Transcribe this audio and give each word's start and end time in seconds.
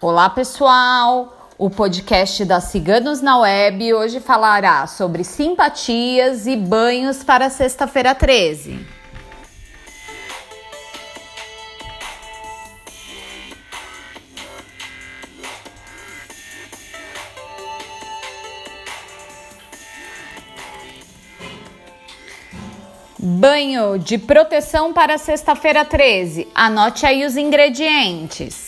Olá, 0.00 0.30
pessoal! 0.30 1.50
O 1.58 1.68
podcast 1.68 2.44
da 2.44 2.60
Ciganos 2.60 3.20
na 3.20 3.36
Web 3.38 3.94
hoje 3.94 4.20
falará 4.20 4.86
sobre 4.86 5.24
simpatias 5.24 6.46
e 6.46 6.54
banhos 6.54 7.24
para 7.24 7.50
sexta-feira 7.50 8.14
13. 8.14 8.86
Banho 23.18 23.98
de 23.98 24.16
proteção 24.16 24.92
para 24.92 25.18
sexta-feira 25.18 25.84
13. 25.84 26.46
Anote 26.54 27.04
aí 27.04 27.26
os 27.26 27.36
ingredientes. 27.36 28.67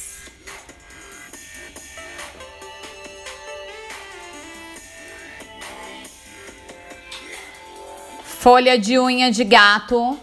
Folha 8.41 8.79
de 8.79 8.99
unha 8.99 9.31
de 9.31 9.45
gato, 9.45 10.19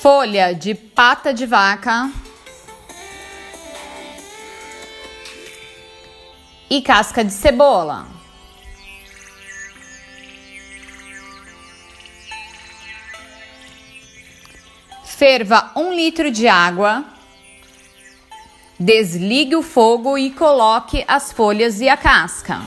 folha 0.00 0.52
de 0.52 0.74
pata 0.74 1.32
de 1.32 1.46
vaca 1.46 2.10
e 6.68 6.82
casca 6.82 7.24
de 7.24 7.32
cebola. 7.32 8.08
Ferva 15.04 15.70
um 15.76 15.94
litro 15.94 16.32
de 16.32 16.48
água. 16.48 17.21
Desligue 18.82 19.54
o 19.54 19.62
fogo 19.62 20.18
e 20.18 20.28
coloque 20.30 21.04
as 21.06 21.30
folhas 21.30 21.80
e 21.80 21.88
a 21.88 21.96
casca. 21.96 22.66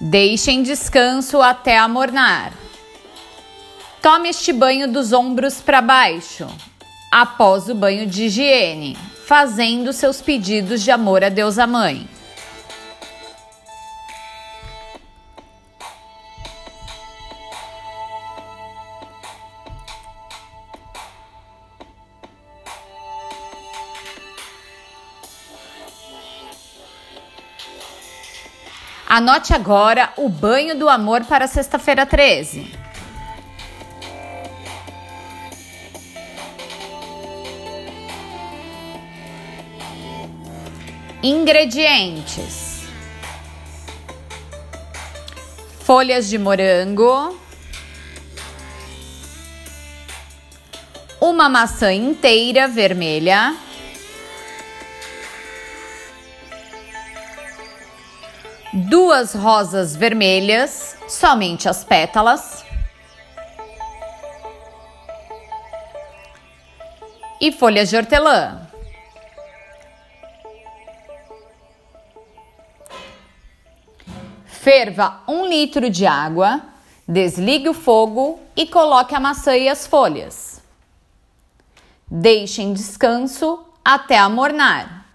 Deixe 0.00 0.52
em 0.52 0.62
descanso 0.62 1.42
até 1.42 1.76
amornar. 1.76 2.52
Tome 4.00 4.28
este 4.28 4.52
banho 4.52 4.86
dos 4.86 5.12
ombros 5.12 5.60
para 5.60 5.82
baixo, 5.82 6.46
após 7.10 7.68
o 7.68 7.74
banho 7.74 8.06
de 8.06 8.26
higiene, 8.26 8.96
fazendo 9.26 9.92
seus 9.92 10.22
pedidos 10.22 10.80
de 10.80 10.92
amor 10.92 11.24
a 11.24 11.28
Deus 11.28 11.58
a 11.58 11.66
Mãe. 11.66 12.08
Anote 29.12 29.52
agora 29.52 30.12
o 30.16 30.28
banho 30.28 30.78
do 30.78 30.88
amor 30.88 31.24
para 31.24 31.48
sexta-feira 31.48 32.06
13. 32.06 32.72
Ingredientes: 41.24 42.84
folhas 45.80 46.28
de 46.28 46.38
morango, 46.38 47.36
uma 51.20 51.48
maçã 51.48 51.92
inteira 51.92 52.68
vermelha. 52.68 53.56
Duas 58.72 59.34
rosas 59.34 59.96
vermelhas, 59.96 60.96
somente 61.08 61.68
as 61.68 61.84
pétalas. 61.84 62.64
E 67.40 67.50
folhas 67.50 67.88
de 67.88 67.96
hortelã. 67.96 68.68
Ferva 74.46 75.22
um 75.26 75.46
litro 75.46 75.88
de 75.88 76.06
água, 76.06 76.60
desligue 77.08 77.70
o 77.70 77.74
fogo 77.74 78.38
e 78.54 78.66
coloque 78.66 79.14
a 79.14 79.20
maçã 79.20 79.56
e 79.56 79.68
as 79.68 79.86
folhas. 79.86 80.62
Deixe 82.06 82.60
em 82.60 82.74
descanso 82.74 83.64
até 83.82 84.18
amornar. 84.18 85.06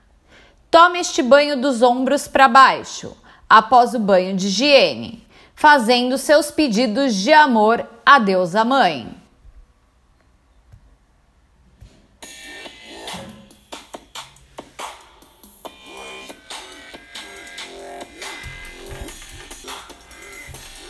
Tome 0.71 0.99
este 0.99 1.21
banho 1.21 1.61
dos 1.61 1.83
ombros 1.83 2.27
para 2.27 2.47
baixo 2.47 3.15
após 3.49 3.93
o 3.93 3.99
banho 3.99 4.35
de 4.35 4.47
higiene, 4.47 5.25
fazendo 5.55 6.17
seus 6.17 6.51
pedidos 6.51 7.15
de 7.15 7.31
amor 7.31 7.87
a 8.05 8.19
Deus 8.19 8.55
a 8.55 8.65
Mãe. 8.65 9.15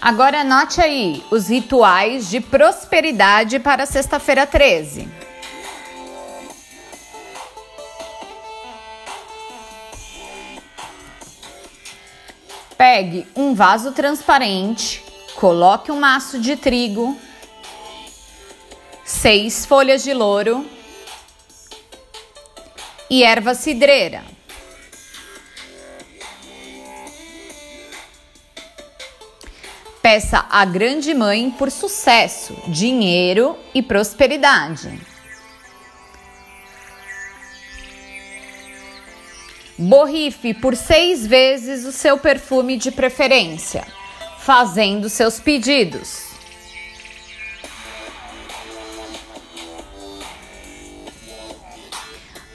Agora 0.05 0.41
anote 0.41 0.79
aí 0.79 1.23
os 1.31 1.49
rituais 1.49 2.29
de 2.29 2.39
prosperidade 2.39 3.57
para 3.57 3.87
sexta-feira 3.87 4.45
13. 4.45 5.04
Pegue 12.77 13.25
um 13.35 13.53
vaso 13.53 13.93
transparente, 13.93 15.01
coloque 15.35 15.91
um 15.91 15.99
maço 15.99 16.39
de 16.39 16.57
trigo, 16.57 17.17
seis 19.05 19.65
folhas 19.65 20.03
de 20.03 20.13
louro 20.13 20.65
e 23.09 23.23
erva 23.23 23.53
cidreira. 23.53 24.23
Peça 30.01 30.45
à 30.51 30.65
Grande 30.65 31.13
Mãe 31.13 31.49
por 31.51 31.71
sucesso, 31.71 32.55
dinheiro 32.67 33.57
e 33.73 33.81
prosperidade. 33.81 35.14
Borrife 39.77 40.53
por 40.53 40.73
seis 40.73 41.27
vezes 41.27 41.83
o 41.83 41.91
seu 41.91 42.17
perfume 42.17 42.77
de 42.77 42.91
preferência, 42.91 43.85
fazendo 44.39 45.09
seus 45.09 45.37
pedidos. 45.37 46.27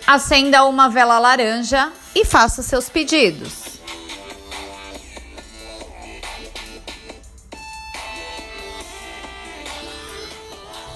Acenda 0.06 0.64
uma 0.64 0.88
vela 0.88 1.18
laranja 1.18 1.92
e 2.14 2.24
faça 2.24 2.62
seus 2.62 2.88
pedidos. 2.88 3.78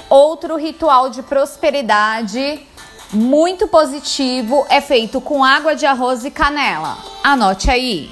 Outro 0.09 0.57
ritual 0.57 1.11
de 1.11 1.23
prosperidade 1.23 2.67
muito 3.15 3.69
positivo, 3.69 4.67
é 4.69 4.81
feito 4.81 5.21
com 5.21 5.45
água 5.45 5.75
de 5.75 5.87
arroz 5.87 6.25
e 6.25 6.31
canela. 6.31 6.99
Anote 7.23 7.71
aí. 7.71 8.11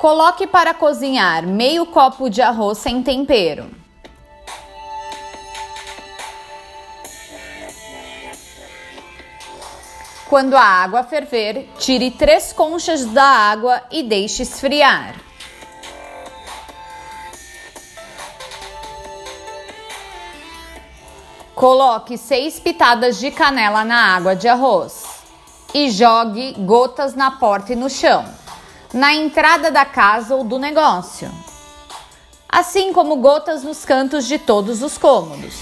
Coloque 0.00 0.46
para 0.46 0.74
cozinhar 0.74 1.46
meio 1.46 1.86
copo 1.86 2.28
de 2.28 2.42
arroz 2.42 2.78
sem 2.78 3.02
tempero. 3.02 3.70
Quando 10.28 10.54
a 10.56 10.62
água 10.62 11.04
ferver, 11.04 11.68
tire 11.78 12.10
três 12.10 12.52
conchas 12.52 13.06
da 13.06 13.24
água 13.24 13.82
e 13.90 14.02
deixe 14.02 14.42
esfriar. 14.42 15.14
Coloque 21.64 22.18
seis 22.18 22.60
pitadas 22.60 23.18
de 23.18 23.30
canela 23.30 23.86
na 23.86 24.14
água 24.14 24.36
de 24.36 24.46
arroz 24.46 25.02
e 25.72 25.90
jogue 25.90 26.52
gotas 26.58 27.14
na 27.14 27.30
porta 27.30 27.72
e 27.72 27.74
no 27.74 27.88
chão, 27.88 28.22
na 28.92 29.14
entrada 29.14 29.70
da 29.70 29.86
casa 29.86 30.34
ou 30.34 30.44
do 30.44 30.58
negócio, 30.58 31.32
assim 32.46 32.92
como 32.92 33.16
gotas 33.16 33.64
nos 33.64 33.82
cantos 33.82 34.26
de 34.26 34.38
todos 34.38 34.82
os 34.82 34.98
cômodos. 34.98 35.54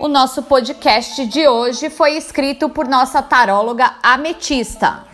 O 0.00 0.08
nosso 0.08 0.42
podcast 0.42 1.24
de 1.26 1.46
hoje 1.46 1.90
foi 1.90 2.16
escrito 2.16 2.68
por 2.68 2.88
nossa 2.88 3.22
taróloga 3.22 3.94
ametista. 4.02 5.13